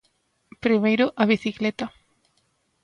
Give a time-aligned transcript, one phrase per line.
[0.65, 1.85] Primeiro a bicicleta.